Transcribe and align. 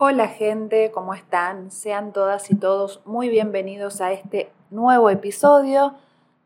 Hola 0.00 0.28
gente, 0.28 0.92
¿cómo 0.92 1.12
están? 1.12 1.72
Sean 1.72 2.12
todas 2.12 2.52
y 2.52 2.54
todos 2.54 3.00
muy 3.04 3.28
bienvenidos 3.28 4.00
a 4.00 4.12
este 4.12 4.48
nuevo 4.70 5.10
episodio 5.10 5.94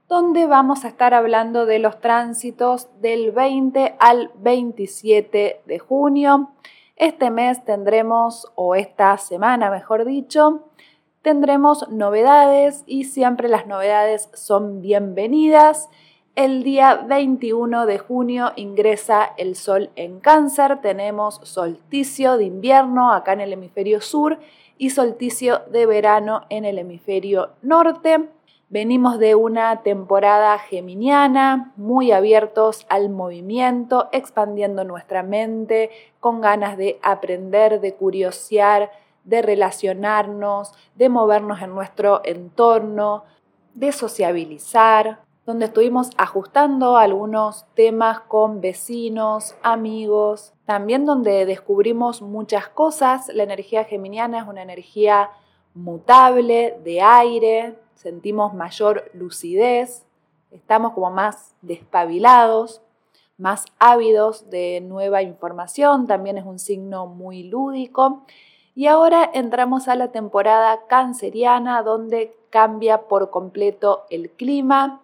donde 0.09 0.47
vamos 0.47 0.86
a 0.86 0.89
estar 0.89 1.13
hablando 1.13 1.67
de 1.67 1.78
los 1.78 2.00
tránsitos 2.00 2.88
del 3.02 3.30
20 3.30 3.96
al 3.99 4.30
27 4.36 5.60
de 5.67 5.78
junio. 5.78 6.49
Este 6.96 7.28
mes 7.30 7.62
tendremos, 7.62 8.50
o 8.54 8.75
esta 8.75 9.19
semana 9.19 9.71
mejor 9.71 10.07
dicho, 10.07 10.71
tendremos 11.21 11.91
novedades 11.91 12.84
y 12.87 13.05
siempre 13.05 13.50
las 13.50 13.66
novedades 13.66 14.30
son 14.32 14.80
bienvenidas. 14.80 15.91
El 16.35 16.62
día 16.62 16.95
21 16.95 17.85
de 17.85 17.99
junio 17.99 18.53
ingresa 18.57 19.35
el 19.37 19.55
Sol 19.55 19.91
en 19.96 20.19
cáncer, 20.19 20.81
tenemos 20.81 21.41
solsticio 21.43 22.39
de 22.39 22.45
invierno 22.45 23.12
acá 23.12 23.35
en 23.35 23.43
el 23.43 23.53
hemisferio 23.53 24.01
sur 24.01 24.39
y 24.79 24.89
solsticio 24.89 25.61
de 25.71 25.85
verano 25.85 26.46
en 26.49 26.64
el 26.64 26.79
hemisferio 26.79 27.50
norte. 27.61 28.31
Venimos 28.71 29.18
de 29.18 29.35
una 29.35 29.82
temporada 29.82 30.58
geminiana, 30.58 31.75
muy 31.77 32.12
abiertos 32.12 32.86
al 32.88 33.10
movimiento, 33.10 34.08
expandiendo 34.10 34.84
nuestra 34.84 35.22
mente, 35.22 35.91
con 36.19 36.41
ganas 36.41 36.78
de 36.78 36.98
aprender, 37.02 37.78
de 37.83 37.94
curiosear, 37.94 38.91
de 39.24 39.42
relacionarnos, 39.42 40.72
de 40.94 41.10
movernos 41.10 41.60
en 41.60 41.74
nuestro 41.74 42.22
entorno, 42.24 43.24
de 43.74 43.92
sociabilizar 43.92 45.20
donde 45.45 45.66
estuvimos 45.66 46.10
ajustando 46.16 46.96
algunos 46.96 47.66
temas 47.74 48.20
con 48.20 48.60
vecinos, 48.60 49.56
amigos, 49.62 50.52
también 50.66 51.05
donde 51.05 51.46
descubrimos 51.46 52.23
muchas 52.23 52.69
cosas. 52.69 53.28
La 53.28 53.42
energía 53.42 53.84
geminiana 53.84 54.41
es 54.41 54.47
una 54.47 54.62
energía 54.62 55.30
mutable, 55.74 56.78
de 56.84 57.00
aire, 57.00 57.78
sentimos 57.94 58.55
mayor 58.55 59.11
lucidez, 59.14 60.05
estamos 60.53 60.92
como 60.92 61.11
más 61.11 61.55
despabilados, 61.61 62.81
más 63.36 63.64
ávidos 63.81 64.48
de 64.50 64.81
nueva 64.81 65.22
información, 65.22 66.06
también 66.06 66.38
es 66.38 66.44
un 66.44 66.61
signo 66.61 67.06
muy 67.06 67.42
lúdico. 67.44 68.25
Y 68.75 68.86
ahora 68.86 69.28
entramos 69.34 69.88
a 69.88 69.97
la 69.97 70.12
temporada 70.12 70.86
canceriana 70.86 71.83
donde 71.83 72.36
cambia 72.50 73.03
por 73.03 73.31
completo 73.31 74.05
el 74.09 74.31
clima 74.31 75.02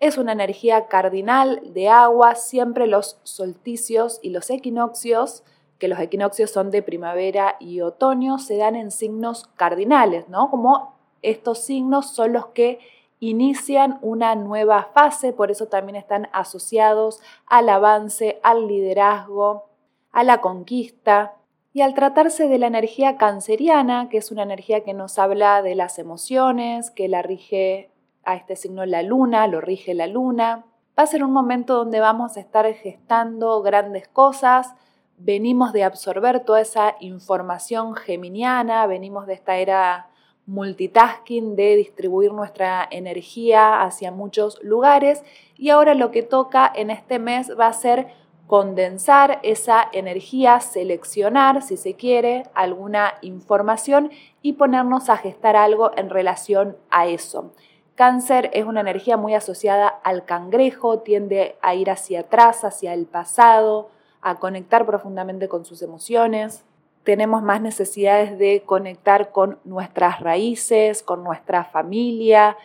es 0.00 0.16
una 0.16 0.32
energía 0.32 0.86
cardinal 0.86 1.60
de 1.74 1.88
agua, 1.88 2.34
siempre 2.34 2.86
los 2.86 3.18
solsticios 3.22 4.18
y 4.22 4.30
los 4.30 4.48
equinoccios, 4.48 5.44
que 5.78 5.88
los 5.88 6.00
equinoccios 6.00 6.50
son 6.50 6.70
de 6.70 6.82
primavera 6.82 7.56
y 7.60 7.82
otoño, 7.82 8.38
se 8.38 8.56
dan 8.56 8.76
en 8.76 8.90
signos 8.90 9.46
cardinales, 9.56 10.28
¿no? 10.30 10.50
Como 10.50 10.94
estos 11.20 11.58
signos 11.58 12.10
son 12.10 12.32
los 12.32 12.46
que 12.46 12.80
inician 13.20 13.98
una 14.00 14.34
nueva 14.34 14.88
fase, 14.94 15.34
por 15.34 15.50
eso 15.50 15.66
también 15.66 15.96
están 15.96 16.28
asociados 16.32 17.20
al 17.46 17.68
avance, 17.68 18.40
al 18.42 18.66
liderazgo, 18.66 19.66
a 20.12 20.24
la 20.24 20.40
conquista. 20.40 21.34
Y 21.72 21.82
al 21.82 21.94
tratarse 21.94 22.48
de 22.48 22.58
la 22.58 22.66
energía 22.66 23.16
canceriana, 23.16 24.08
que 24.08 24.16
es 24.16 24.32
una 24.32 24.42
energía 24.42 24.82
que 24.82 24.94
nos 24.94 25.18
habla 25.18 25.62
de 25.62 25.76
las 25.76 25.98
emociones, 25.98 26.90
que 26.90 27.06
la 27.06 27.22
rige 27.22 27.90
a 28.24 28.36
este 28.36 28.56
signo 28.56 28.84
la 28.86 29.02
luna, 29.02 29.46
lo 29.46 29.60
rige 29.60 29.94
la 29.94 30.06
luna. 30.06 30.64
Va 30.98 31.04
a 31.04 31.06
ser 31.06 31.24
un 31.24 31.32
momento 31.32 31.74
donde 31.74 32.00
vamos 32.00 32.36
a 32.36 32.40
estar 32.40 32.72
gestando 32.74 33.62
grandes 33.62 34.08
cosas. 34.08 34.74
Venimos 35.16 35.72
de 35.72 35.84
absorber 35.84 36.40
toda 36.40 36.60
esa 36.60 36.96
información 37.00 37.94
geminiana, 37.94 38.86
venimos 38.86 39.26
de 39.26 39.34
esta 39.34 39.56
era 39.56 40.10
multitasking, 40.46 41.56
de 41.56 41.76
distribuir 41.76 42.32
nuestra 42.32 42.86
energía 42.90 43.82
hacia 43.82 44.10
muchos 44.10 44.58
lugares 44.62 45.22
y 45.56 45.70
ahora 45.70 45.94
lo 45.94 46.10
que 46.10 46.22
toca 46.22 46.70
en 46.74 46.90
este 46.90 47.18
mes 47.18 47.52
va 47.58 47.68
a 47.68 47.72
ser 47.72 48.08
condensar 48.50 49.38
esa 49.44 49.88
energía, 49.92 50.58
seleccionar, 50.58 51.62
si 51.62 51.76
se 51.76 51.94
quiere, 51.94 52.42
alguna 52.52 53.14
información 53.22 54.10
y 54.42 54.54
ponernos 54.54 55.08
a 55.08 55.16
gestar 55.16 55.54
algo 55.54 55.92
en 55.96 56.10
relación 56.10 56.76
a 56.90 57.06
eso. 57.06 57.52
Cáncer 58.00 58.48
es 58.54 58.64
una 58.64 58.80
energía 58.80 59.18
muy 59.18 59.34
asociada 59.34 59.86
al 59.86 60.24
cangrejo, 60.24 61.00
tiende 61.00 61.58
a 61.60 61.74
ir 61.74 61.90
hacia 61.90 62.20
atrás, 62.20 62.64
hacia 62.64 62.94
el 62.94 63.04
pasado, 63.04 63.90
a 64.22 64.36
conectar 64.36 64.86
profundamente 64.86 65.48
con 65.48 65.66
sus 65.66 65.82
emociones. 65.82 66.64
Tenemos 67.04 67.42
más 67.42 67.60
necesidades 67.60 68.38
de 68.38 68.62
conectar 68.64 69.32
con 69.32 69.58
nuestras 69.64 70.20
raíces, 70.20 71.02
con 71.02 71.22
nuestra 71.22 71.64
familia, 71.64 72.56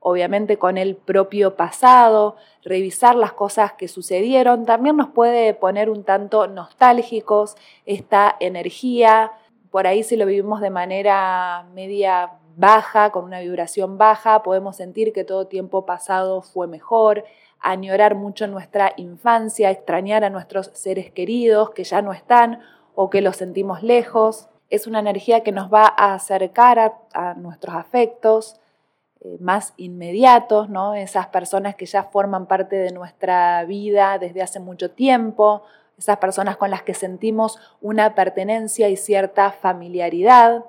obviamente 0.00 0.56
con 0.56 0.78
el 0.78 0.96
propio 0.96 1.54
pasado, 1.54 2.36
revisar 2.64 3.14
las 3.14 3.34
cosas 3.34 3.74
que 3.74 3.88
sucedieron. 3.88 4.64
También 4.64 4.96
nos 4.96 5.10
puede 5.10 5.52
poner 5.52 5.90
un 5.90 6.02
tanto 6.02 6.46
nostálgicos 6.46 7.56
esta 7.84 8.34
energía. 8.40 9.32
Por 9.70 9.86
ahí 9.86 10.02
si 10.02 10.16
lo 10.16 10.24
vivimos 10.24 10.62
de 10.62 10.70
manera 10.70 11.66
media 11.74 12.37
baja, 12.58 13.10
con 13.10 13.24
una 13.24 13.40
vibración 13.40 13.98
baja, 13.98 14.42
podemos 14.42 14.76
sentir 14.76 15.12
que 15.12 15.24
todo 15.24 15.46
tiempo 15.46 15.86
pasado 15.86 16.42
fue 16.42 16.66
mejor, 16.66 17.24
añorar 17.60 18.16
mucho 18.16 18.48
nuestra 18.48 18.92
infancia, 18.96 19.70
extrañar 19.70 20.24
a 20.24 20.30
nuestros 20.30 20.70
seres 20.74 21.10
queridos 21.12 21.70
que 21.70 21.84
ya 21.84 22.02
no 22.02 22.12
están 22.12 22.60
o 22.94 23.10
que 23.10 23.20
los 23.20 23.36
sentimos 23.36 23.82
lejos. 23.82 24.48
Es 24.70 24.88
una 24.88 24.98
energía 24.98 25.44
que 25.44 25.52
nos 25.52 25.72
va 25.72 25.86
a 25.86 26.14
acercar 26.14 26.94
a, 27.14 27.34
nuestros 27.34 27.76
afectos 27.76 28.60
eh, 29.20 29.36
más 29.40 29.72
inmediatos, 29.76 30.68
¿no? 30.68 30.94
esas 30.96 31.28
personas 31.28 31.76
que 31.76 31.86
ya 31.86 32.04
forman 32.04 32.46
parte 32.46 32.76
de 32.76 32.90
nuestra 32.90 33.64
vida 33.64 34.18
desde 34.18 34.42
hace 34.42 34.58
mucho 34.58 34.90
tiempo, 34.90 35.62
esas 35.96 36.18
personas 36.18 36.56
con 36.56 36.70
las 36.70 36.82
que 36.82 36.94
sentimos 36.94 37.58
una 37.80 38.16
pertenencia 38.16 38.88
y 38.88 38.96
cierta 38.96 39.52
familiaridad 39.52 40.64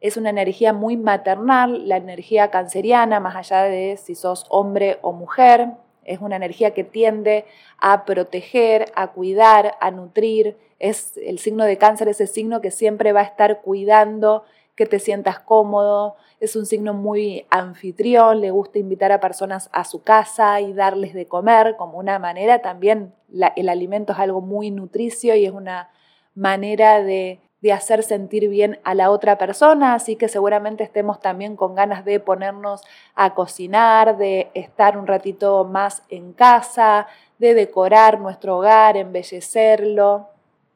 es 0.00 0.16
una 0.16 0.30
energía 0.30 0.72
muy 0.72 0.96
maternal, 0.96 1.88
la 1.88 1.96
energía 1.96 2.50
canceriana, 2.50 3.20
más 3.20 3.36
allá 3.36 3.64
de 3.64 3.96
si 3.96 4.14
sos 4.14 4.46
hombre 4.48 4.98
o 5.02 5.12
mujer, 5.12 5.72
es 6.04 6.20
una 6.20 6.36
energía 6.36 6.72
que 6.72 6.84
tiende 6.84 7.44
a 7.78 8.04
proteger, 8.04 8.90
a 8.94 9.08
cuidar, 9.08 9.76
a 9.80 9.90
nutrir. 9.90 10.56
Es 10.78 11.16
el 11.18 11.38
signo 11.38 11.64
de 11.64 11.78
cáncer, 11.78 12.08
ese 12.08 12.26
signo 12.26 12.60
que 12.60 12.70
siempre 12.70 13.12
va 13.12 13.20
a 13.20 13.24
estar 13.24 13.60
cuidando 13.60 14.44
que 14.74 14.86
te 14.86 14.98
sientas 14.98 15.38
cómodo. 15.38 16.16
Es 16.40 16.56
un 16.56 16.64
signo 16.64 16.94
muy 16.94 17.46
anfitrión, 17.50 18.40
le 18.40 18.50
gusta 18.50 18.78
invitar 18.78 19.12
a 19.12 19.20
personas 19.20 19.68
a 19.72 19.84
su 19.84 20.02
casa 20.02 20.60
y 20.62 20.72
darles 20.72 21.12
de 21.12 21.26
comer 21.26 21.76
como 21.76 21.98
una 21.98 22.18
manera 22.18 22.62
también. 22.62 23.12
el 23.56 23.68
alimento 23.68 24.14
es 24.14 24.18
algo 24.18 24.40
muy 24.40 24.70
nutricio 24.70 25.36
y 25.36 25.44
es 25.44 25.52
una 25.52 25.90
manera 26.34 27.02
de 27.02 27.40
de 27.62 27.72
hacer 27.72 28.02
sentir 28.02 28.48
bien 28.48 28.80
a 28.84 28.94
la 28.94 29.10
otra 29.10 29.36
persona, 29.36 29.94
así 29.94 30.16
que 30.16 30.28
seguramente 30.28 30.82
estemos 30.82 31.20
también 31.20 31.56
con 31.56 31.74
ganas 31.74 32.04
de 32.04 32.18
ponernos 32.18 32.82
a 33.14 33.34
cocinar, 33.34 34.16
de 34.16 34.50
estar 34.54 34.96
un 34.96 35.06
ratito 35.06 35.64
más 35.64 36.02
en 36.08 36.32
casa, 36.32 37.06
de 37.38 37.54
decorar 37.54 38.18
nuestro 38.18 38.58
hogar, 38.58 38.96
embellecerlo. 38.96 40.28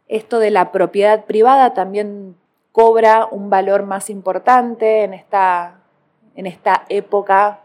Esto 0.09 0.39
de 0.39 0.51
la 0.51 0.73
propiedad 0.73 1.25
privada 1.25 1.73
también 1.73 2.37
cobra 2.73 3.29
un 3.31 3.49
valor 3.49 3.85
más 3.85 4.11
importante 4.11 5.05
en 5.05 5.15
esta, 5.15 5.77
en 6.35 6.47
esta 6.47 6.85
época 6.91 7.61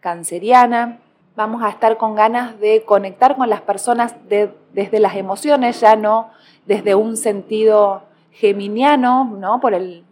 canceriana. 0.00 0.98
Vamos 1.36 1.62
a 1.62 1.68
estar 1.68 1.98
con 1.98 2.14
ganas 2.14 2.58
de 2.58 2.84
conectar 2.84 3.36
con 3.36 3.50
las 3.50 3.60
personas 3.60 4.14
desde 4.28 4.98
las 4.98 5.16
emociones, 5.16 5.80
ya 5.80 5.96
no 5.96 6.30
desde 6.64 6.94
un 6.94 7.16
sentido 7.16 8.02
geminiano, 8.32 9.24
¿no? 9.24 9.60
por 9.60 9.74
el, 9.74 10.04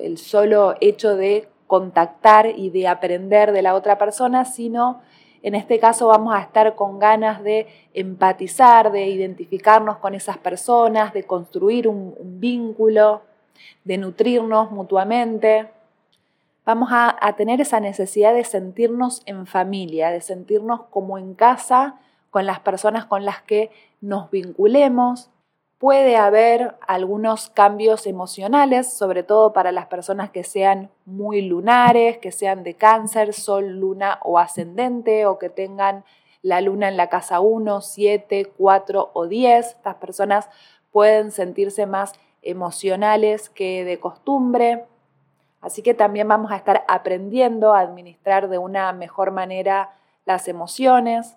el 0.00 0.18
solo 0.18 0.74
hecho 0.80 1.16
de 1.16 1.48
contactar 1.66 2.46
y 2.46 2.70
de 2.70 2.88
aprender 2.88 3.52
de 3.52 3.62
la 3.62 3.74
otra 3.74 3.98
persona, 3.98 4.44
sino 4.44 5.00
en 5.44 5.54
este 5.54 5.78
caso 5.78 6.06
vamos 6.06 6.34
a 6.34 6.40
estar 6.40 6.74
con 6.74 6.98
ganas 6.98 7.42
de 7.42 7.66
empatizar, 7.92 8.90
de 8.90 9.08
identificarnos 9.08 9.98
con 9.98 10.14
esas 10.14 10.38
personas, 10.38 11.12
de 11.12 11.24
construir 11.24 11.86
un, 11.86 12.14
vínculo, 12.40 13.20
de 13.84 13.98
nutrirnos 13.98 14.70
mutuamente. 14.70 15.68
Vamos 16.64 16.88
a, 16.92 17.14
a, 17.20 17.34
tener 17.36 17.60
esa 17.60 17.78
necesidad 17.78 18.32
de 18.32 18.44
sentirnos 18.44 19.20
en 19.26 19.46
familia, 19.46 20.08
de 20.08 20.22
sentirnos 20.22 20.84
como 20.88 21.18
en 21.18 21.34
casa 21.34 21.96
con 22.30 22.46
las 22.46 22.60
personas 22.60 23.04
con 23.04 23.26
las 23.26 23.42
que 23.42 23.70
nos 24.00 24.30
vinculemos, 24.30 25.28
Puede 25.84 26.16
haber 26.16 26.76
algunos 26.88 27.50
cambios 27.50 28.06
emocionales, 28.06 28.90
sobre 28.90 29.22
todo 29.22 29.52
para 29.52 29.70
las 29.70 29.84
personas 29.84 30.30
que 30.30 30.42
sean 30.42 30.90
muy 31.04 31.42
lunares, 31.42 32.16
que 32.16 32.32
sean 32.32 32.62
de 32.62 32.72
cáncer, 32.72 33.34
sol, 33.34 33.80
luna 33.80 34.18
o 34.22 34.38
ascendente, 34.38 35.26
o 35.26 35.38
que 35.38 35.50
tengan 35.50 36.02
la 36.40 36.62
luna 36.62 36.88
en 36.88 36.96
la 36.96 37.10
casa 37.10 37.40
1, 37.40 37.82
7, 37.82 38.50
4 38.56 39.10
o 39.12 39.26
10. 39.26 39.66
Estas 39.66 39.96
personas 39.96 40.48
pueden 40.90 41.30
sentirse 41.30 41.84
más 41.84 42.14
emocionales 42.40 43.50
que 43.50 43.84
de 43.84 44.00
costumbre. 44.00 44.86
Así 45.60 45.82
que 45.82 45.92
también 45.92 46.26
vamos 46.26 46.50
a 46.50 46.56
estar 46.56 46.86
aprendiendo 46.88 47.74
a 47.74 47.80
administrar 47.80 48.48
de 48.48 48.56
una 48.56 48.90
mejor 48.94 49.32
manera 49.32 49.90
las 50.24 50.48
emociones. 50.48 51.36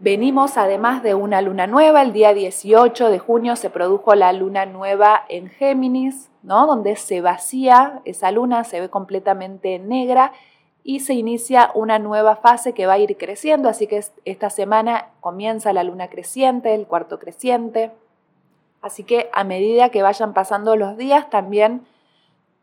Venimos 0.00 0.56
además 0.56 1.02
de 1.02 1.16
una 1.16 1.42
luna 1.42 1.66
nueva, 1.66 2.02
el 2.02 2.12
día 2.12 2.32
18 2.32 3.10
de 3.10 3.18
junio 3.18 3.56
se 3.56 3.68
produjo 3.68 4.14
la 4.14 4.32
luna 4.32 4.64
nueva 4.64 5.24
en 5.28 5.48
Géminis, 5.48 6.30
¿no? 6.44 6.68
donde 6.68 6.94
se 6.94 7.20
vacía 7.20 8.00
esa 8.04 8.30
luna, 8.30 8.62
se 8.62 8.80
ve 8.80 8.90
completamente 8.90 9.80
negra 9.80 10.32
y 10.84 11.00
se 11.00 11.14
inicia 11.14 11.72
una 11.74 11.98
nueva 11.98 12.36
fase 12.36 12.74
que 12.74 12.86
va 12.86 12.92
a 12.92 12.98
ir 12.98 13.16
creciendo, 13.16 13.68
así 13.68 13.88
que 13.88 14.00
esta 14.24 14.50
semana 14.50 15.08
comienza 15.18 15.72
la 15.72 15.82
luna 15.82 16.08
creciente, 16.08 16.76
el 16.76 16.86
cuarto 16.86 17.18
creciente. 17.18 17.90
Así 18.80 19.02
que 19.02 19.28
a 19.32 19.42
medida 19.42 19.88
que 19.88 20.02
vayan 20.02 20.32
pasando 20.32 20.76
los 20.76 20.96
días, 20.96 21.28
también 21.28 21.84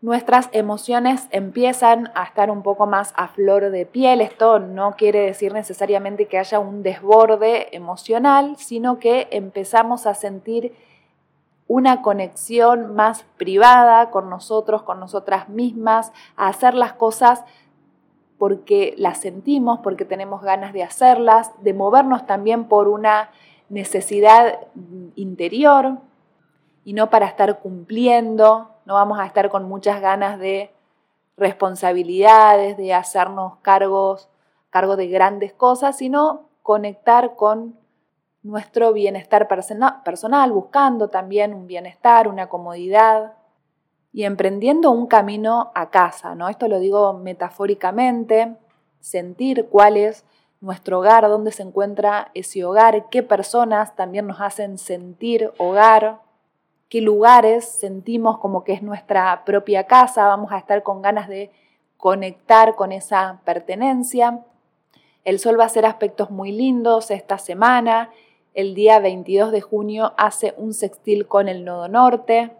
nuestras 0.01 0.49
emociones 0.51 1.27
empiezan 1.31 2.11
a 2.15 2.25
estar 2.25 2.51
un 2.51 2.61
poco 2.61 2.85
más 2.85 3.13
a 3.15 3.27
flor 3.27 3.71
de 3.71 3.85
piel. 3.85 4.21
Esto 4.21 4.59
no 4.59 4.95
quiere 4.95 5.21
decir 5.21 5.53
necesariamente 5.53 6.27
que 6.27 6.37
haya 6.37 6.59
un 6.59 6.83
desborde 6.83 7.75
emocional, 7.75 8.55
sino 8.57 8.99
que 8.99 9.27
empezamos 9.31 10.05
a 10.05 10.13
sentir 10.13 10.75
una 11.67 12.01
conexión 12.01 12.93
más 12.93 13.25
privada 13.37 14.11
con 14.11 14.29
nosotros, 14.29 14.83
con 14.83 14.99
nosotras 14.99 15.49
mismas, 15.49 16.11
a 16.35 16.47
hacer 16.47 16.75
las 16.75 16.93
cosas 16.93 17.43
porque 18.37 18.93
las 18.97 19.19
sentimos, 19.19 19.79
porque 19.79 20.05
tenemos 20.05 20.41
ganas 20.41 20.73
de 20.73 20.83
hacerlas, 20.83 21.51
de 21.63 21.73
movernos 21.73 22.27
también 22.27 22.65
por 22.65 22.87
una 22.87 23.31
necesidad 23.69 24.59
interior 25.15 25.97
y 26.83 26.93
no 26.93 27.09
para 27.09 27.25
estar 27.25 27.59
cumpliendo, 27.59 28.74
no 28.85 28.93
vamos 28.95 29.19
a 29.19 29.25
estar 29.25 29.49
con 29.49 29.67
muchas 29.67 30.01
ganas 30.01 30.39
de 30.39 30.71
responsabilidades, 31.37 32.77
de 32.77 32.93
hacernos 32.93 33.57
cargos, 33.61 34.29
cargo 34.69 34.95
de 34.95 35.07
grandes 35.07 35.53
cosas, 35.53 35.97
sino 35.97 36.49
conectar 36.61 37.35
con 37.35 37.77
nuestro 38.43 38.93
bienestar 38.93 39.47
personal, 39.47 40.51
buscando 40.51 41.09
también 41.09 41.53
un 41.53 41.65
bienestar, 41.65 42.27
una 42.27 42.47
comodidad 42.47 43.33
y 44.13 44.23
emprendiendo 44.23 44.91
un 44.91 45.07
camino 45.07 45.71
a 45.73 45.89
casa, 45.89 46.35
¿no? 46.35 46.47
Esto 46.47 46.67
lo 46.67 46.79
digo 46.79 47.13
metafóricamente, 47.13 48.55
sentir 48.99 49.67
cuál 49.69 49.97
es 49.97 50.25
nuestro 50.61 50.99
hogar, 50.99 51.27
dónde 51.27 51.51
se 51.51 51.63
encuentra 51.63 52.31
ese 52.33 52.63
hogar, 52.63 53.09
qué 53.09 53.23
personas 53.23 53.95
también 53.95 54.27
nos 54.27 54.41
hacen 54.41 54.77
sentir 54.77 55.51
hogar, 55.57 56.21
qué 56.89 57.01
lugares 57.01 57.65
sentimos 57.65 58.37
como 58.39 58.63
que 58.63 58.73
es 58.73 58.83
nuestra 58.83 59.43
propia 59.45 59.85
casa, 59.85 60.27
vamos 60.27 60.51
a 60.51 60.57
estar 60.57 60.83
con 60.83 61.01
ganas 61.01 61.27
de 61.27 61.51
conectar 61.97 62.75
con 62.75 62.91
esa 62.91 63.41
pertenencia. 63.45 64.43
El 65.23 65.39
sol 65.39 65.59
va 65.59 65.63
a 65.63 65.67
hacer 65.67 65.85
aspectos 65.85 66.29
muy 66.29 66.51
lindos 66.51 67.09
esta 67.09 67.37
semana. 67.37 68.11
El 68.53 68.75
día 68.75 68.99
22 68.99 69.51
de 69.51 69.61
junio 69.61 70.13
hace 70.17 70.53
un 70.57 70.73
sextil 70.73 71.27
con 71.27 71.49
el 71.49 71.65
nodo 71.65 71.87
norte. 71.87 72.51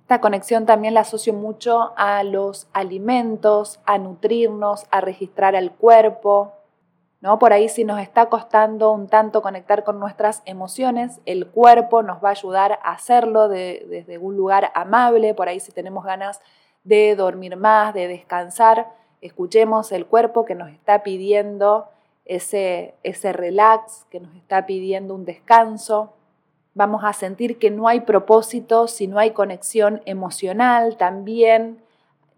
Esta 0.00 0.22
conexión 0.22 0.64
también 0.64 0.94
la 0.94 1.00
asocio 1.00 1.34
mucho 1.34 1.92
a 1.96 2.24
los 2.24 2.66
alimentos, 2.72 3.78
a 3.84 3.98
nutrirnos, 3.98 4.86
a 4.90 5.02
registrar 5.02 5.54
el 5.54 5.70
cuerpo, 5.70 6.54
¿no? 7.20 7.38
Por 7.38 7.52
ahí 7.52 7.68
si 7.68 7.84
nos 7.84 8.00
está 8.00 8.26
costando 8.26 8.92
un 8.92 9.08
tanto 9.08 9.42
conectar 9.42 9.84
con 9.84 9.98
nuestras 9.98 10.42
emociones, 10.44 11.20
el 11.26 11.48
cuerpo 11.48 12.02
nos 12.02 12.22
va 12.22 12.28
a 12.28 12.32
ayudar 12.32 12.78
a 12.82 12.92
hacerlo 12.92 13.48
desde 13.48 14.18
un 14.18 14.36
lugar 14.36 14.70
amable, 14.74 15.34
por 15.34 15.48
ahí 15.48 15.60
si 15.60 15.72
tenemos 15.72 16.04
ganas 16.04 16.40
de 16.84 17.16
dormir 17.16 17.56
más, 17.56 17.92
de 17.92 18.08
descansar, 18.08 18.88
escuchemos 19.20 19.90
el 19.92 20.06
cuerpo 20.06 20.44
que 20.44 20.54
nos 20.54 20.70
está 20.70 21.02
pidiendo 21.02 21.88
ese, 22.24 22.94
ese 23.02 23.32
relax, 23.32 24.06
que 24.10 24.20
nos 24.20 24.34
está 24.36 24.66
pidiendo 24.66 25.14
un 25.14 25.24
descanso. 25.24 26.12
Vamos 26.74 27.02
a 27.02 27.12
sentir 27.12 27.58
que 27.58 27.70
no 27.70 27.88
hay 27.88 28.00
propósito 28.00 28.86
si 28.86 29.08
no 29.08 29.18
hay 29.18 29.32
conexión 29.32 30.02
emocional 30.04 30.96
también 30.96 31.82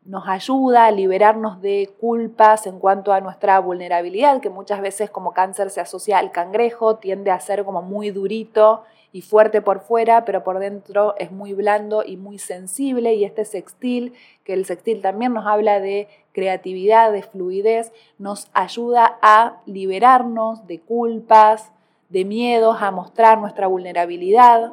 nos 0.04 0.26
ayuda 0.28 0.86
a 0.86 0.90
liberarnos 0.90 1.60
de 1.60 1.90
culpas 2.00 2.66
en 2.66 2.78
cuanto 2.78 3.12
a 3.12 3.20
nuestra 3.20 3.58
vulnerabilidad, 3.60 4.40
que 4.40 4.50
muchas 4.50 4.80
veces 4.80 5.10
como 5.10 5.32
cáncer 5.32 5.70
se 5.70 5.80
asocia 5.80 6.18
al 6.18 6.32
cangrejo, 6.32 6.96
tiende 6.96 7.30
a 7.30 7.40
ser 7.40 7.64
como 7.64 7.82
muy 7.82 8.10
durito 8.10 8.82
y 9.12 9.22
fuerte 9.22 9.60
por 9.60 9.80
fuera, 9.80 10.24
pero 10.24 10.44
por 10.44 10.58
dentro 10.58 11.14
es 11.18 11.32
muy 11.32 11.52
blando 11.52 12.04
y 12.04 12.16
muy 12.16 12.38
sensible. 12.38 13.14
Y 13.14 13.24
este 13.24 13.44
sextil, 13.44 14.14
que 14.44 14.52
el 14.52 14.64
sextil 14.64 15.02
también 15.02 15.34
nos 15.34 15.46
habla 15.46 15.80
de 15.80 16.08
creatividad, 16.32 17.12
de 17.12 17.22
fluidez, 17.22 17.92
nos 18.18 18.48
ayuda 18.52 19.18
a 19.20 19.60
liberarnos 19.66 20.66
de 20.66 20.80
culpas, 20.80 21.72
de 22.08 22.24
miedos, 22.24 22.78
a 22.80 22.90
mostrar 22.90 23.38
nuestra 23.38 23.66
vulnerabilidad. 23.66 24.72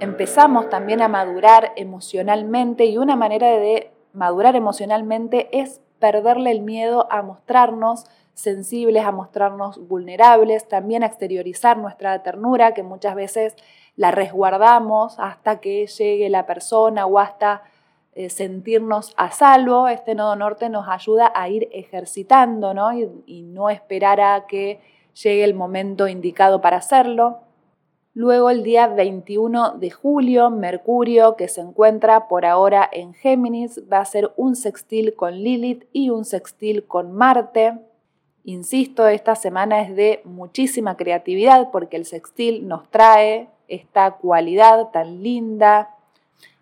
Empezamos 0.00 0.68
también 0.70 1.02
a 1.02 1.08
madurar 1.08 1.72
emocionalmente 1.76 2.84
y 2.86 2.98
una 2.98 3.16
manera 3.16 3.48
de 3.48 3.93
madurar 4.14 4.56
emocionalmente 4.56 5.48
es 5.52 5.80
perderle 5.98 6.50
el 6.50 6.62
miedo 6.62 7.06
a 7.10 7.22
mostrarnos 7.22 8.04
sensibles, 8.32 9.04
a 9.04 9.12
mostrarnos 9.12 9.86
vulnerables, 9.88 10.66
también 10.68 11.02
a 11.02 11.06
exteriorizar 11.06 11.76
nuestra 11.76 12.22
ternura, 12.22 12.74
que 12.74 12.82
muchas 12.82 13.14
veces 13.14 13.54
la 13.96 14.10
resguardamos 14.10 15.18
hasta 15.18 15.60
que 15.60 15.86
llegue 15.86 16.28
la 16.28 16.46
persona 16.46 17.06
o 17.06 17.18
hasta 17.18 17.62
eh, 18.14 18.30
sentirnos 18.30 19.14
a 19.16 19.30
salvo. 19.30 19.88
Este 19.88 20.14
nodo 20.14 20.36
norte 20.36 20.68
nos 20.68 20.88
ayuda 20.88 21.32
a 21.34 21.48
ir 21.48 21.68
ejercitando 21.72 22.74
¿no? 22.74 22.92
y 22.92 23.42
no 23.42 23.70
esperar 23.70 24.20
a 24.20 24.46
que 24.46 24.80
llegue 25.14 25.44
el 25.44 25.54
momento 25.54 26.08
indicado 26.08 26.60
para 26.60 26.78
hacerlo. 26.78 27.43
Luego 28.16 28.48
el 28.50 28.62
día 28.62 28.86
21 28.86 29.72
de 29.72 29.90
julio, 29.90 30.48
Mercurio, 30.48 31.34
que 31.34 31.48
se 31.48 31.60
encuentra 31.60 32.28
por 32.28 32.46
ahora 32.46 32.88
en 32.92 33.12
Géminis, 33.12 33.80
va 33.92 33.98
a 33.98 34.04
ser 34.04 34.32
un 34.36 34.54
sextil 34.54 35.14
con 35.16 35.34
Lilith 35.34 35.88
y 35.92 36.10
un 36.10 36.24
sextil 36.24 36.84
con 36.84 37.12
Marte. 37.12 37.76
Insisto, 38.44 39.08
esta 39.08 39.34
semana 39.34 39.82
es 39.82 39.96
de 39.96 40.20
muchísima 40.24 40.96
creatividad 40.96 41.72
porque 41.72 41.96
el 41.96 42.04
sextil 42.04 42.68
nos 42.68 42.88
trae 42.88 43.48
esta 43.66 44.12
cualidad 44.12 44.90
tan 44.92 45.24
linda, 45.24 45.96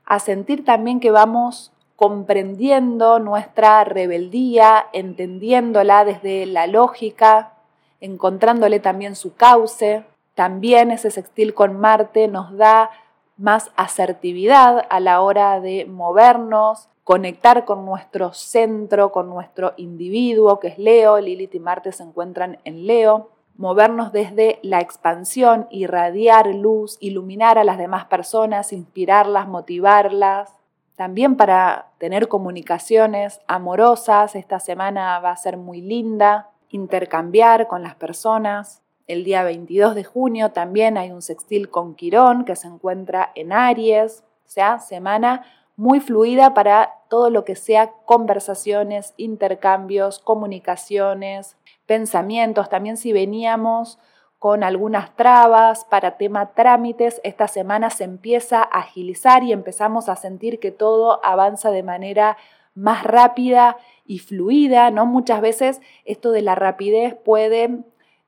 a 0.06 0.20
sentir 0.20 0.64
también 0.64 1.00
que 1.00 1.10
vamos 1.10 1.70
comprendiendo 1.96 3.18
nuestra 3.18 3.84
rebeldía, 3.84 4.86
entendiéndola 4.94 6.06
desde 6.06 6.46
la 6.46 6.66
lógica, 6.66 7.52
encontrándole 8.00 8.80
también 8.80 9.16
su 9.16 9.34
cauce. 9.34 10.04
También 10.34 10.90
ese 10.90 11.10
sextil 11.10 11.54
con 11.54 11.78
Marte 11.78 12.28
nos 12.28 12.56
da 12.56 12.90
más 13.36 13.70
asertividad 13.76 14.86
a 14.88 15.00
la 15.00 15.20
hora 15.20 15.60
de 15.60 15.84
movernos, 15.84 16.88
conectar 17.04 17.64
con 17.64 17.84
nuestro 17.84 18.32
centro, 18.32 19.12
con 19.12 19.28
nuestro 19.28 19.74
individuo, 19.76 20.60
que 20.60 20.68
es 20.68 20.78
Leo. 20.78 21.18
Lilith 21.20 21.54
y 21.54 21.60
Marte 21.60 21.92
se 21.92 22.02
encuentran 22.02 22.58
en 22.64 22.86
Leo. 22.86 23.30
Movernos 23.56 24.12
desde 24.12 24.58
la 24.62 24.80
expansión, 24.80 25.66
irradiar 25.70 26.46
luz, 26.46 26.96
iluminar 27.00 27.58
a 27.58 27.64
las 27.64 27.76
demás 27.76 28.06
personas, 28.06 28.72
inspirarlas, 28.72 29.46
motivarlas. 29.46 30.54
También 30.96 31.36
para 31.36 31.90
tener 31.98 32.28
comunicaciones 32.28 33.40
amorosas, 33.46 34.36
esta 34.36 34.60
semana 34.60 35.18
va 35.20 35.30
a 35.32 35.36
ser 35.36 35.56
muy 35.56 35.80
linda, 35.80 36.50
intercambiar 36.70 37.66
con 37.66 37.82
las 37.82 37.94
personas. 37.94 38.81
El 39.12 39.24
día 39.24 39.44
22 39.44 39.94
de 39.94 40.04
junio 40.04 40.52
también 40.52 40.96
hay 40.96 41.10
un 41.10 41.20
sextil 41.20 41.68
con 41.68 41.94
Quirón 41.94 42.46
que 42.46 42.56
se 42.56 42.66
encuentra 42.66 43.30
en 43.34 43.52
Aries, 43.52 44.24
o 44.46 44.48
sea, 44.48 44.78
semana 44.78 45.44
muy 45.76 46.00
fluida 46.00 46.54
para 46.54 46.94
todo 47.10 47.28
lo 47.28 47.44
que 47.44 47.54
sea 47.54 47.92
conversaciones, 48.06 49.12
intercambios, 49.18 50.18
comunicaciones, 50.18 51.58
pensamientos. 51.84 52.70
También 52.70 52.96
si 52.96 53.12
veníamos 53.12 53.98
con 54.38 54.64
algunas 54.64 55.14
trabas 55.14 55.84
para 55.84 56.16
tema 56.16 56.54
trámites, 56.54 57.20
esta 57.22 57.48
semana 57.48 57.90
se 57.90 58.04
empieza 58.04 58.62
a 58.62 58.78
agilizar 58.78 59.44
y 59.44 59.52
empezamos 59.52 60.08
a 60.08 60.16
sentir 60.16 60.58
que 60.58 60.70
todo 60.70 61.22
avanza 61.22 61.70
de 61.70 61.82
manera 61.82 62.38
más 62.74 63.04
rápida 63.04 63.76
y 64.06 64.20
fluida, 64.20 64.90
¿no? 64.90 65.04
Muchas 65.04 65.42
veces 65.42 65.82
esto 66.06 66.30
de 66.30 66.40
la 66.40 66.54
rapidez 66.54 67.14
puede 67.14 67.84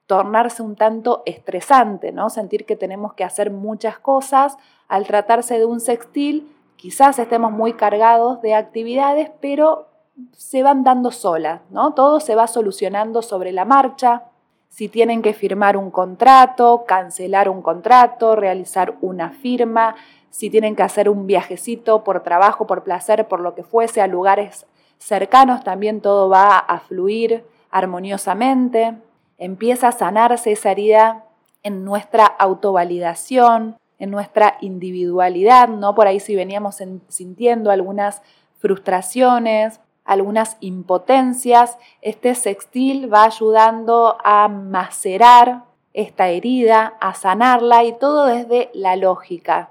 tornarse 0.06 0.62
un 0.62 0.76
tanto 0.76 1.22
estresante, 1.26 2.12
¿no? 2.12 2.30
Sentir 2.30 2.66
que 2.66 2.76
tenemos 2.76 3.14
que 3.14 3.24
hacer 3.24 3.50
muchas 3.50 3.98
cosas. 3.98 4.56
Al 4.88 5.06
tratarse 5.06 5.58
de 5.58 5.64
un 5.64 5.80
sextil, 5.80 6.54
quizás 6.76 7.18
estemos 7.18 7.52
muy 7.52 7.72
cargados 7.72 8.42
de 8.42 8.54
actividades, 8.54 9.30
pero 9.40 9.88
se 10.32 10.62
van 10.62 10.84
dando 10.84 11.10
solas, 11.10 11.62
¿no? 11.70 11.94
Todo 11.94 12.20
se 12.20 12.34
va 12.34 12.46
solucionando 12.46 13.22
sobre 13.22 13.52
la 13.52 13.64
marcha. 13.64 14.24
si 14.68 14.88
tienen 14.88 15.22
que 15.22 15.34
firmar 15.34 15.76
un 15.76 15.92
contrato, 15.92 16.84
cancelar 16.84 17.48
un 17.48 17.62
contrato, 17.62 18.34
realizar 18.34 18.96
una 19.02 19.30
firma, 19.30 19.94
si 20.30 20.50
tienen 20.50 20.74
que 20.74 20.82
hacer 20.82 21.08
un 21.08 21.28
viajecito 21.28 22.02
por 22.02 22.24
trabajo, 22.24 22.66
por 22.66 22.82
placer, 22.82 23.28
por 23.28 23.38
lo 23.38 23.54
que 23.54 23.62
fuese, 23.62 24.02
a 24.02 24.08
lugares 24.08 24.66
cercanos, 24.98 25.62
también 25.62 26.00
todo 26.00 26.28
va 26.28 26.58
a 26.58 26.80
fluir 26.80 27.44
armoniosamente. 27.70 28.96
Empieza 29.44 29.88
a 29.88 29.92
sanarse 29.92 30.52
esa 30.52 30.70
herida 30.70 31.26
en 31.62 31.84
nuestra 31.84 32.24
autovalidación, 32.24 33.76
en 33.98 34.10
nuestra 34.10 34.56
individualidad, 34.62 35.68
¿no? 35.68 35.94
Por 35.94 36.06
ahí 36.06 36.18
si 36.18 36.34
veníamos 36.34 36.82
sintiendo 37.08 37.70
algunas 37.70 38.22
frustraciones, 38.58 39.80
algunas 40.06 40.56
impotencias, 40.60 41.76
este 42.00 42.34
sextil 42.34 43.12
va 43.12 43.24
ayudando 43.24 44.16
a 44.24 44.48
macerar 44.48 45.64
esta 45.92 46.28
herida, 46.28 46.94
a 47.02 47.12
sanarla 47.12 47.84
y 47.84 47.92
todo 47.98 48.24
desde 48.24 48.70
la 48.72 48.96
lógica, 48.96 49.68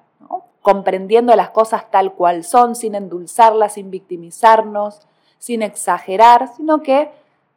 comprendiendo 0.62 1.36
las 1.36 1.50
cosas 1.50 1.90
tal 1.90 2.14
cual 2.14 2.44
son, 2.44 2.76
sin 2.76 2.94
endulzarlas, 2.94 3.74
sin 3.74 3.90
victimizarnos, 3.90 5.02
sin 5.40 5.64
exagerar, 5.64 6.54
sino 6.56 6.84
que 6.84 7.10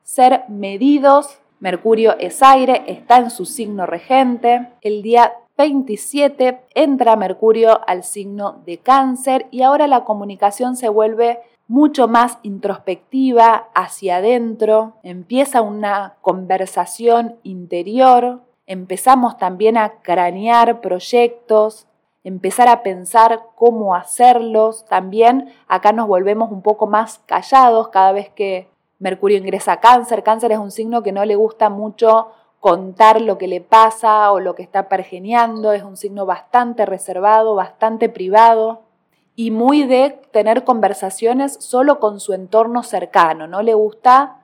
ser 0.03 0.45
medidos. 0.49 1.41
Mercurio 1.67 2.15
es 2.21 2.45
aire, 2.45 2.85
está 2.87 3.17
en 3.17 3.29
su 3.29 3.45
signo 3.45 3.87
regente. 3.87 4.69
El 4.83 5.03
día 5.03 5.33
27 5.59 6.61
entra 6.77 7.17
Mercurio 7.17 7.81
al 7.89 8.05
signo 8.05 8.63
de 8.65 8.79
cáncer 8.79 9.47
y 9.51 9.63
ahora 9.63 9.89
la 9.89 10.05
comunicación 10.05 10.77
se 10.77 10.89
vuelve 10.89 11.41
mucho 11.67 12.07
más 12.07 12.39
introspectiva 12.45 13.67
hacia 13.75 14.19
adentro, 14.19 14.93
empieza 15.03 15.61
una 15.61 16.15
conversación 16.21 17.35
interior, 17.43 18.43
empezamos 18.69 19.37
también 19.37 19.77
a 19.77 19.95
cranear 20.03 20.81
proyectos, 20.81 21.89
empezar 22.23 22.69
a 22.69 22.85
pensar 22.85 23.41
cómo 23.57 23.97
hacerlos, 23.97 24.85
también 24.85 25.53
acá 25.67 25.91
nos 25.91 26.07
volvemos 26.07 26.53
un 26.53 26.63
poco 26.63 26.87
más 26.87 27.19
callados 27.27 27.89
cada 27.89 28.13
vez 28.13 28.29
que 28.29 28.69
Mercurio 28.99 29.39
ingresa 29.39 29.73
a 29.73 29.81
cáncer, 29.81 30.23
cáncer 30.23 30.53
es 30.53 30.59
un 30.59 30.71
signo 30.71 31.03
que 31.03 31.13
no 31.13 31.25
le 31.25 31.37
gusta 31.37 31.69
mucho 31.69 32.29
contar 32.61 33.21
lo 33.21 33.39
que 33.39 33.47
le 33.47 33.61
pasa 33.61 34.33
o 34.33 34.41
lo 34.41 34.55
que 34.55 34.63
está 34.63 34.89
pergeniando, 34.89 35.73
es 35.73 35.83
un 35.83 35.97
signo 35.97 36.27
bastante 36.27 36.87
reservado, 36.87 37.55
bastante 37.55 38.09
privado 38.09 38.83
y 39.37 39.51
muy 39.51 39.85
de 39.85 40.19
tener 40.33 40.65
conversaciones 40.65 41.59
solo 41.61 42.01
con 42.01 42.21
su 42.21 42.33
entorno 42.33 42.83
cercano. 42.83 43.47
No 43.47 43.63
le 43.63 43.75
gusta 43.75 44.39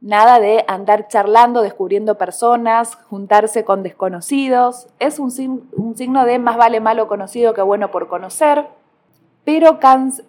nada 0.00 0.40
de 0.40 0.64
andar 0.66 1.08
charlando, 1.08 1.60
descubriendo 1.60 2.16
personas, 2.16 2.96
juntarse 3.08 3.64
con 3.64 3.82
desconocidos. 3.82 4.88
Es 4.98 5.18
un, 5.18 5.30
signo 5.30 6.24
de 6.24 6.38
más 6.38 6.56
vale 6.56 6.80
malo 6.80 7.06
conocido 7.06 7.52
que 7.54 7.62
bueno 7.62 7.90
por 7.90 8.08
conocer. 8.08 8.66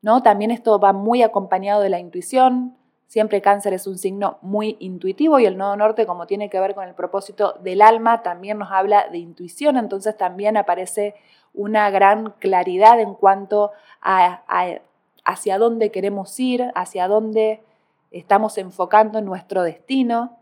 ¿no? 0.00 0.22
También 0.22 0.50
esto 0.50 0.78
va 0.80 0.92
muy 0.92 1.22
acompañado 1.22 1.82
de 1.82 1.90
la 1.90 1.98
intuición. 1.98 2.76
Siempre 3.06 3.42
cáncer 3.42 3.74
es 3.74 3.86
un 3.86 3.98
signo 3.98 4.38
muy 4.40 4.76
intuitivo 4.80 5.38
y 5.38 5.44
el 5.44 5.58
nodo 5.58 5.76
norte, 5.76 6.06
como 6.06 6.26
tiene 6.26 6.48
que 6.48 6.60
ver 6.60 6.74
con 6.74 6.88
el 6.88 6.94
propósito 6.94 7.58
del 7.62 7.82
alma, 7.82 8.22
también 8.22 8.56
nos 8.58 8.72
habla 8.72 9.06
de 9.08 9.18
intuición, 9.18 9.76
entonces 9.76 10.16
también 10.16 10.56
aparece 10.56 11.14
una 11.52 11.90
gran 11.90 12.30
claridad 12.38 12.98
en 13.00 13.12
cuanto 13.14 13.70
a, 14.00 14.42
a 14.48 14.80
hacia 15.24 15.58
dónde 15.58 15.90
queremos 15.90 16.38
ir, 16.40 16.70
hacia 16.74 17.08
dónde 17.08 17.62
estamos 18.10 18.58
enfocando 18.58 19.20
nuestro 19.20 19.62
destino. 19.62 20.38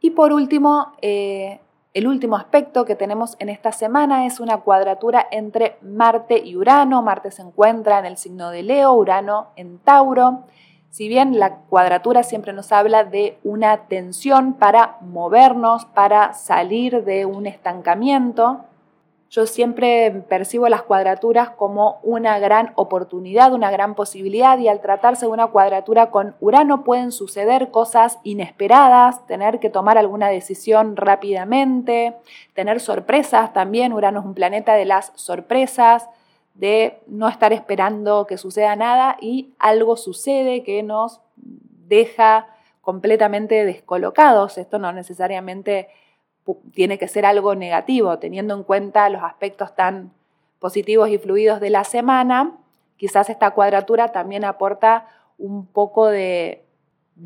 Y 0.00 0.10
por 0.10 0.32
último, 0.32 0.92
eh, 1.02 1.60
el 1.94 2.06
último 2.06 2.36
aspecto 2.36 2.84
que 2.84 2.94
tenemos 2.94 3.36
en 3.38 3.48
esta 3.48 3.72
semana 3.72 4.26
es 4.26 4.40
una 4.40 4.58
cuadratura 4.58 5.26
entre 5.30 5.78
Marte 5.82 6.38
y 6.38 6.56
Urano. 6.56 7.02
Marte 7.02 7.30
se 7.30 7.42
encuentra 7.42 7.98
en 7.98 8.06
el 8.06 8.16
signo 8.16 8.50
de 8.50 8.62
Leo, 8.62 8.92
Urano 8.92 9.48
en 9.56 9.78
Tauro. 9.78 10.44
Si 10.90 11.08
bien 11.08 11.38
la 11.38 11.56
cuadratura 11.56 12.22
siempre 12.22 12.52
nos 12.52 12.72
habla 12.72 13.04
de 13.04 13.38
una 13.42 13.88
tensión 13.88 14.54
para 14.54 14.96
movernos, 15.00 15.86
para 15.86 16.34
salir 16.34 17.04
de 17.04 17.26
un 17.26 17.46
estancamiento, 17.46 18.60
yo 19.30 19.46
siempre 19.46 20.10
percibo 20.28 20.68
las 20.68 20.82
cuadraturas 20.82 21.50
como 21.50 22.00
una 22.02 22.38
gran 22.38 22.72
oportunidad, 22.76 23.52
una 23.52 23.70
gran 23.70 23.94
posibilidad 23.94 24.58
y 24.58 24.68
al 24.68 24.80
tratarse 24.80 25.26
de 25.26 25.32
una 25.32 25.48
cuadratura 25.48 26.10
con 26.10 26.34
Urano 26.40 26.82
pueden 26.82 27.12
suceder 27.12 27.70
cosas 27.70 28.18
inesperadas, 28.22 29.26
tener 29.26 29.60
que 29.60 29.68
tomar 29.68 29.98
alguna 29.98 30.28
decisión 30.28 30.96
rápidamente, 30.96 32.16
tener 32.54 32.80
sorpresas 32.80 33.52
también. 33.52 33.92
Urano 33.92 34.20
es 34.20 34.26
un 34.26 34.34
planeta 34.34 34.74
de 34.74 34.86
las 34.86 35.12
sorpresas, 35.14 36.08
de 36.54 36.98
no 37.06 37.28
estar 37.28 37.52
esperando 37.52 38.26
que 38.26 38.36
suceda 38.36 38.74
nada 38.76 39.16
y 39.20 39.54
algo 39.58 39.96
sucede 39.96 40.64
que 40.64 40.82
nos 40.82 41.20
deja 41.36 42.48
completamente 42.80 43.64
descolocados. 43.64 44.58
Esto 44.58 44.78
no 44.78 44.92
necesariamente 44.92 45.88
tiene 46.72 46.98
que 46.98 47.08
ser 47.08 47.26
algo 47.26 47.54
negativo, 47.54 48.18
teniendo 48.18 48.54
en 48.54 48.62
cuenta 48.62 49.08
los 49.08 49.22
aspectos 49.22 49.74
tan 49.74 50.12
positivos 50.58 51.08
y 51.08 51.18
fluidos 51.18 51.60
de 51.60 51.70
la 51.70 51.84
semana, 51.84 52.56
quizás 52.96 53.30
esta 53.30 53.52
cuadratura 53.52 54.08
también 54.08 54.44
aporta 54.44 55.06
un 55.38 55.66
poco 55.66 56.06
de, 56.06 56.64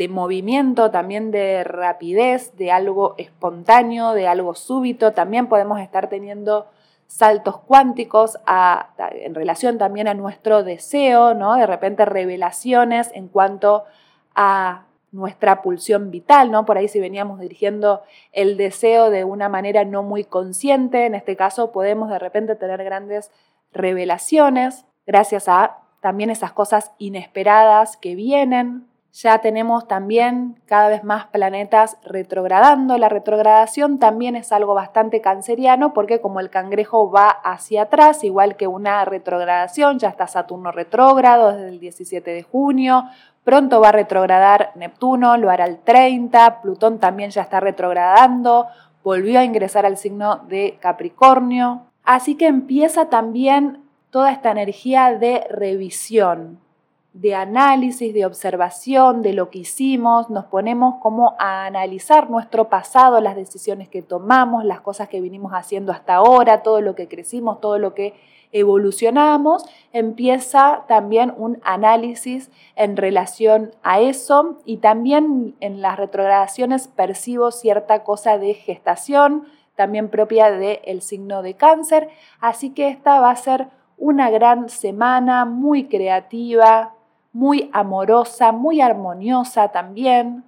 movimiento, 0.08 0.90
también 0.90 1.30
de 1.30 1.64
rapidez, 1.64 2.56
de 2.56 2.70
algo 2.70 3.14
espontáneo, 3.18 4.12
de 4.12 4.26
algo 4.26 4.54
súbito. 4.54 5.12
También 5.12 5.48
podemos 5.48 5.80
estar 5.80 6.08
teniendo 6.08 6.66
saltos 7.06 7.58
cuánticos 7.58 8.38
en 8.98 9.34
relación 9.34 9.76
también 9.76 10.08
a 10.08 10.14
nuestro 10.14 10.62
deseo, 10.62 11.34
¿no? 11.34 11.56
De 11.56 11.66
repente 11.66 12.04
revelaciones 12.04 13.10
en 13.14 13.28
cuanto 13.28 13.84
a 14.34 14.84
nuestra 15.12 15.62
pulsión 15.62 16.10
vital, 16.10 16.50
¿no? 16.50 16.64
Por 16.64 16.78
ahí 16.78 16.88
si 16.88 16.98
veníamos 16.98 17.38
dirigiendo 17.38 18.02
el 18.32 18.56
deseo 18.56 19.10
de 19.10 19.24
una 19.24 19.48
manera 19.48 19.84
no 19.84 20.02
muy 20.02 20.24
consciente, 20.24 21.06
en 21.06 21.14
este 21.14 21.36
caso 21.36 21.70
podemos 21.70 22.10
de 22.10 22.18
repente 22.18 22.56
tener 22.56 22.82
grandes 22.82 23.30
revelaciones 23.72 24.86
gracias 25.06 25.48
a 25.48 25.78
también 26.00 26.30
esas 26.30 26.52
cosas 26.52 26.92
inesperadas 26.98 27.96
que 27.96 28.14
vienen. 28.14 28.88
Ya 29.12 29.38
tenemos 29.40 29.86
también 29.86 30.60
cada 30.64 30.88
vez 30.88 31.04
más 31.04 31.26
planetas 31.26 31.98
retrogradando. 32.02 32.96
La 32.96 33.10
retrogradación 33.10 33.98
también 33.98 34.36
es 34.36 34.52
algo 34.52 34.74
bastante 34.74 35.20
canceriano 35.20 35.92
porque 35.92 36.22
como 36.22 36.40
el 36.40 36.48
cangrejo 36.48 37.10
va 37.10 37.28
hacia 37.28 37.82
atrás, 37.82 38.24
igual 38.24 38.56
que 38.56 38.66
una 38.66 39.04
retrogradación, 39.04 39.98
ya 39.98 40.08
está 40.08 40.26
Saturno 40.26 40.72
retrógrado 40.72 41.52
desde 41.52 41.68
el 41.68 41.78
17 41.78 42.30
de 42.30 42.42
junio, 42.42 43.04
Pronto 43.44 43.80
va 43.80 43.88
a 43.88 43.92
retrogradar 43.92 44.70
Neptuno, 44.76 45.36
lo 45.36 45.50
hará 45.50 45.64
el 45.64 45.78
30, 45.78 46.62
Plutón 46.62 46.98
también 46.98 47.30
ya 47.30 47.42
está 47.42 47.58
retrogradando, 47.58 48.66
volvió 49.02 49.40
a 49.40 49.44
ingresar 49.44 49.84
al 49.84 49.96
signo 49.96 50.36
de 50.48 50.78
Capricornio. 50.80 51.82
Así 52.04 52.36
que 52.36 52.46
empieza 52.46 53.08
también 53.08 53.82
toda 54.10 54.30
esta 54.30 54.52
energía 54.52 55.18
de 55.18 55.44
revisión, 55.50 56.60
de 57.14 57.34
análisis, 57.34 58.14
de 58.14 58.24
observación 58.24 59.22
de 59.22 59.32
lo 59.32 59.50
que 59.50 59.60
hicimos, 59.60 60.30
nos 60.30 60.46
ponemos 60.46 60.94
como 61.00 61.34
a 61.38 61.66
analizar 61.66 62.30
nuestro 62.30 62.68
pasado, 62.68 63.20
las 63.20 63.36
decisiones 63.36 63.88
que 63.88 64.02
tomamos, 64.02 64.64
las 64.64 64.80
cosas 64.80 65.08
que 65.08 65.20
vinimos 65.20 65.52
haciendo 65.52 65.92
hasta 65.92 66.14
ahora, 66.14 66.62
todo 66.62 66.80
lo 66.80 66.94
que 66.94 67.08
crecimos, 67.08 67.60
todo 67.60 67.78
lo 67.78 67.92
que 67.92 68.14
evolucionamos, 68.52 69.64
empieza 69.92 70.84
también 70.86 71.34
un 71.36 71.58
análisis 71.64 72.50
en 72.76 72.96
relación 72.96 73.72
a 73.82 74.00
eso 74.00 74.58
y 74.64 74.76
también 74.76 75.56
en 75.60 75.82
las 75.82 75.98
retrogradaciones 75.98 76.88
percibo 76.88 77.50
cierta 77.50 78.04
cosa 78.04 78.38
de 78.38 78.54
gestación, 78.54 79.46
también 79.74 80.10
propia 80.10 80.50
del 80.50 81.02
signo 81.02 81.42
de 81.42 81.54
cáncer, 81.54 82.10
así 82.40 82.70
que 82.70 82.88
esta 82.88 83.20
va 83.20 83.30
a 83.30 83.36
ser 83.36 83.68
una 83.96 84.30
gran 84.30 84.68
semana 84.68 85.44
muy 85.44 85.84
creativa, 85.84 86.94
muy 87.32 87.70
amorosa, 87.72 88.52
muy 88.52 88.80
armoniosa 88.80 89.68
también. 89.68 90.44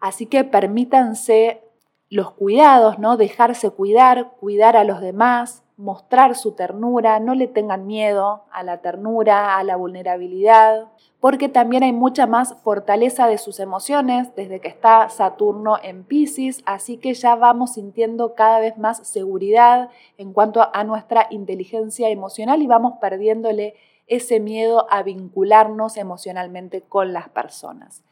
Así 0.00 0.26
que 0.26 0.44
permítanse 0.44 1.62
los 2.08 2.32
cuidados, 2.32 2.98
¿no? 2.98 3.16
Dejarse 3.16 3.70
cuidar, 3.70 4.32
cuidar 4.38 4.76
a 4.76 4.84
los 4.84 5.00
demás, 5.00 5.62
mostrar 5.80 6.36
su 6.36 6.52
ternura, 6.52 7.18
no 7.20 7.34
le 7.34 7.48
tengan 7.48 7.86
miedo 7.86 8.44
a 8.52 8.62
la 8.62 8.82
ternura, 8.82 9.56
a 9.56 9.64
la 9.64 9.76
vulnerabilidad, 9.76 10.88
porque 11.20 11.48
también 11.48 11.82
hay 11.82 11.92
mucha 11.92 12.26
más 12.26 12.54
fortaleza 12.62 13.26
de 13.26 13.38
sus 13.38 13.60
emociones 13.60 14.34
desde 14.36 14.60
que 14.60 14.68
está 14.68 15.08
Saturno 15.08 15.78
en 15.82 16.04
Pisces, 16.04 16.62
así 16.66 16.98
que 16.98 17.14
ya 17.14 17.34
vamos 17.34 17.74
sintiendo 17.74 18.34
cada 18.34 18.60
vez 18.60 18.76
más 18.76 19.06
seguridad 19.08 19.88
en 20.18 20.34
cuanto 20.34 20.68
a 20.70 20.84
nuestra 20.84 21.26
inteligencia 21.30 22.10
emocional 22.10 22.60
y 22.60 22.66
vamos 22.66 22.98
perdiéndole 23.00 23.74
ese 24.06 24.38
miedo 24.38 24.86
a 24.90 25.02
vincularnos 25.02 25.96
emocionalmente 25.96 26.82
con 26.82 27.14
las 27.14 27.30
personas. 27.30 28.02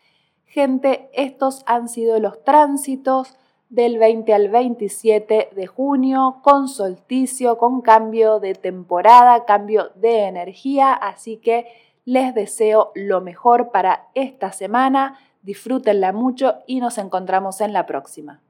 Gente, 0.46 1.10
estos 1.12 1.62
han 1.66 1.88
sido 1.90 2.18
los 2.18 2.42
tránsitos 2.44 3.36
del 3.68 3.98
20 3.98 4.32
al 4.32 4.48
27 4.48 5.50
de 5.54 5.66
junio, 5.66 6.40
con 6.42 6.68
solsticio, 6.68 7.58
con 7.58 7.82
cambio 7.82 8.40
de 8.40 8.54
temporada, 8.54 9.44
cambio 9.44 9.90
de 9.94 10.24
energía, 10.24 10.92
así 10.92 11.36
que 11.36 11.66
les 12.04 12.34
deseo 12.34 12.92
lo 12.94 13.20
mejor 13.20 13.70
para 13.70 14.08
esta 14.14 14.52
semana, 14.52 15.18
disfrútenla 15.42 16.12
mucho 16.12 16.54
y 16.66 16.80
nos 16.80 16.96
encontramos 16.96 17.60
en 17.60 17.74
la 17.74 17.84
próxima. 17.84 18.40